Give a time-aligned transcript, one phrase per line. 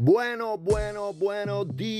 [0.00, 1.90] Bueno, bueno, buenos días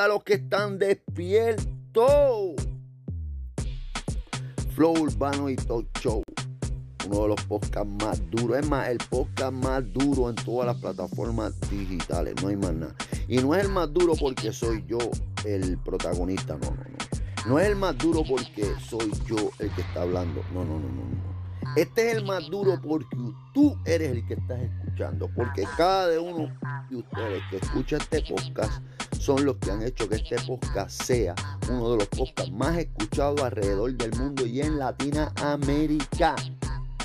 [0.00, 1.64] a los que están despiertos.
[4.76, 6.22] Flow Urbano y Talk Show.
[7.04, 8.58] Uno de los podcasts más duros.
[8.58, 12.36] Es más, el podcast más duro en todas las plataformas digitales.
[12.40, 12.94] No hay más nada.
[13.26, 14.98] Y no es el más duro porque soy yo
[15.44, 16.56] el protagonista.
[16.58, 16.96] No, no, no.
[17.44, 20.44] No es el más duro porque soy yo el que está hablando.
[20.54, 21.02] No, no, no, no.
[21.02, 21.35] no.
[21.74, 23.16] Este es el más duro porque
[23.52, 25.28] tú eres el que estás escuchando.
[25.34, 26.50] Porque cada uno
[26.88, 28.82] de ustedes que escucha este podcast
[29.18, 31.34] son los que han hecho que este podcast sea
[31.68, 36.36] uno de los podcasts más escuchados alrededor del mundo y en Latinoamérica.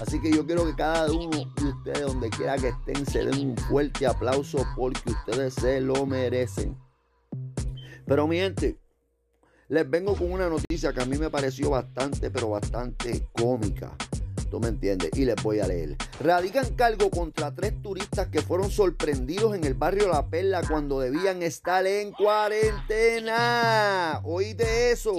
[0.01, 3.49] Así que yo quiero que cada uno de ustedes, donde quiera que estén, se den
[3.49, 6.77] un fuerte aplauso porque ustedes se lo merecen.
[8.07, 8.79] Pero mi gente,
[9.69, 13.95] les vengo con una noticia que a mí me pareció bastante, pero bastante cómica.
[14.51, 15.09] ¿Tú me entiendes?
[15.15, 15.95] Y les voy a leer.
[16.19, 21.41] Radican cargo contra tres turistas que fueron sorprendidos en el barrio La Perla cuando debían
[21.41, 23.31] estar en cuarentena.
[24.25, 25.15] ¿Oíste eso?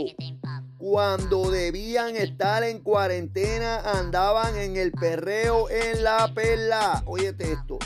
[0.77, 7.02] Cuando debían estar en cuarentena andaban en el perreo en La Perla.
[7.06, 7.78] Óyete esto.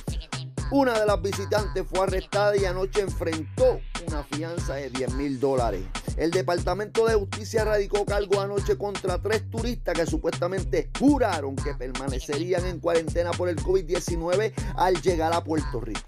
[0.71, 5.83] Una de las visitantes fue arrestada y anoche enfrentó una fianza de 10 mil dólares.
[6.17, 12.67] El Departamento de Justicia radicó cargo anoche contra tres turistas que supuestamente juraron que permanecerían
[12.67, 16.03] en cuarentena por el COVID-19 al llegar a Puerto Rico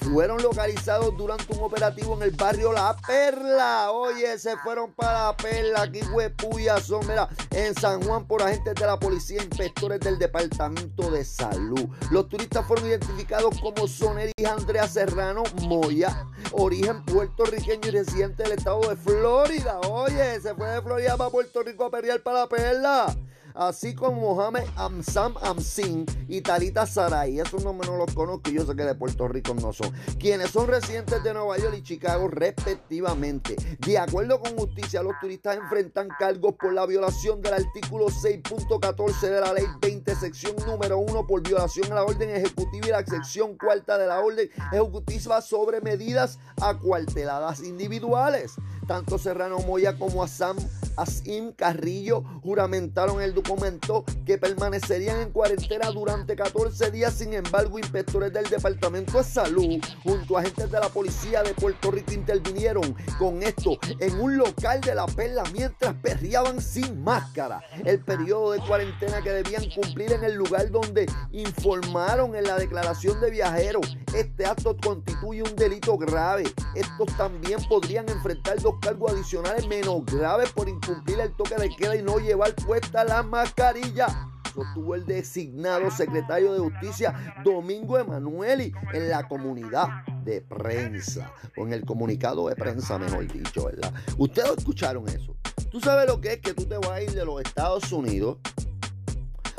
[0.00, 3.90] fueron localizados durante un operativo en el barrio La Perla.
[3.92, 5.82] Oye, se fueron para La Perla.
[5.82, 11.10] Aquí huepuyas son, mira, en San Juan por agentes de la policía, inspectores del Departamento
[11.10, 11.88] de Salud.
[12.10, 18.80] Los turistas fueron identificados como Soneris Andrea Serrano Moya, origen puertorriqueño y residente del estado
[18.88, 19.78] de Florida.
[19.88, 23.16] Oye, se fue de Florida para Puerto Rico a perrear para La Perla
[23.54, 27.40] así como Mohamed Amsam Amsin y Talita Saray.
[27.40, 29.92] Esos nombres no los conozco y yo sé que de Puerto Rico no son.
[30.18, 33.56] Quienes son residentes de Nueva York y Chicago respectivamente.
[33.78, 39.40] De acuerdo con justicia, los turistas enfrentan cargos por la violación del artículo 6.14 de
[39.40, 43.56] la ley 20, sección número 1 por violación a la orden ejecutiva y la sección
[43.56, 48.54] cuarta de la orden ejecutiva sobre medidas acuarteladas individuales.
[48.86, 50.56] Tanto Serrano Moya como Asam
[51.00, 57.14] Asim Carrillo juramentaron el documento que permanecerían en cuarentena durante 14 días.
[57.14, 61.90] Sin embargo, inspectores del Departamento de Salud junto a agentes de la Policía de Puerto
[61.90, 67.62] Rico intervinieron con esto en un local de la perla mientras perreaban sin máscara.
[67.84, 73.20] El periodo de cuarentena que debían cumplir en el lugar donde informaron en la declaración
[73.20, 73.96] de viajeros.
[74.14, 76.44] Este acto constituye un delito grave.
[76.74, 81.96] Estos también podrían enfrentar dos cargos adicionales menos graves por cumplir el toque de queda
[81.96, 84.28] y no llevar puesta la mascarilla.
[84.54, 91.72] Sostuvo el designado secretario de Justicia Domingo Emanueli en la comunidad de prensa, o en
[91.72, 93.94] el comunicado de prensa, mejor dicho, ¿verdad?
[94.18, 95.36] Ustedes escucharon eso.
[95.70, 98.38] Tú sabes lo que es que tú te vas a ir de los Estados Unidos,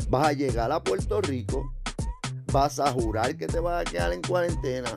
[0.10, 1.74] vas a llegar a Puerto Rico,
[2.52, 4.90] vas a jurar que te vas a quedar en cuarentena,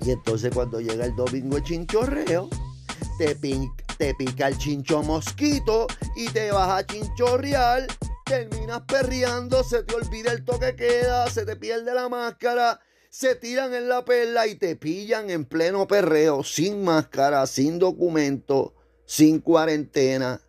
[0.00, 2.48] y entonces cuando llega el domingo el chinchorreo,
[3.18, 3.34] te,
[3.96, 7.86] te pica el chincho mosquito y te vas a chinchorrear,
[8.24, 13.74] terminas perreando, se te olvida el toque queda, se te pierde la máscara, se tiran
[13.74, 18.74] en la perla y te pillan en pleno perreo, sin máscara, sin documento,
[19.06, 20.40] sin cuarentena.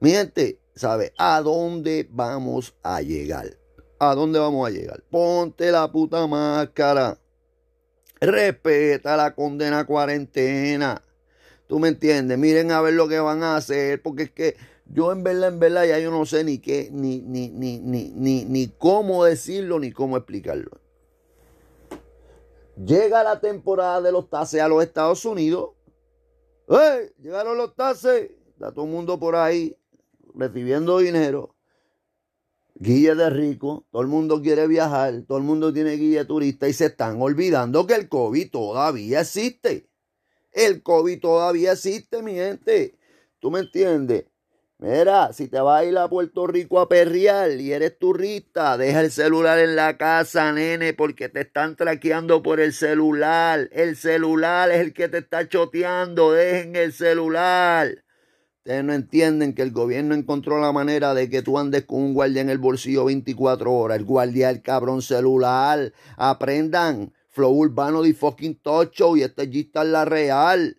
[0.00, 3.56] Mi gente, ¿sabe a dónde vamos a llegar?
[3.98, 5.02] ¿A dónde vamos a llegar?
[5.10, 7.18] Ponte la puta máscara.
[8.20, 11.02] Respeta la condena cuarentena.
[11.72, 12.36] ¿Tú me entiendes?
[12.36, 15.58] Miren a ver lo que van a hacer, porque es que yo en verdad, en
[15.58, 19.90] verdad, ya yo no sé ni qué, ni, ni, ni, ni, ni, cómo decirlo, ni
[19.90, 20.70] cómo explicarlo.
[22.76, 25.70] Llega la temporada de los tases a los Estados Unidos.
[26.68, 27.08] ¡Hey!
[27.22, 28.32] Llegaron los tases.
[28.48, 29.74] Está todo el mundo por ahí
[30.34, 31.56] recibiendo dinero.
[32.74, 33.86] Guía de rico.
[33.90, 35.22] Todo el mundo quiere viajar.
[35.26, 39.88] Todo el mundo tiene guía turista y se están olvidando que el COVID todavía existe.
[40.52, 42.94] El COVID todavía existe, mi gente.
[43.40, 44.26] ¿Tú me entiendes?
[44.82, 49.00] Mira, si te vas a ir a Puerto Rico a perrear y eres turista, deja
[49.00, 53.68] el celular en la casa, nene, porque te están traqueando por el celular.
[53.70, 56.32] El celular es el que te está choteando.
[56.32, 58.02] Dejen el celular.
[58.64, 62.14] Ustedes no entienden que el gobierno encontró la manera de que tú andes con un
[62.14, 63.98] guardia en el bolsillo 24 horas.
[63.98, 65.92] El guardia el cabrón celular.
[66.16, 67.12] Aprendan.
[67.32, 70.76] Flow Urbano de fucking Tocho y este G está en la real.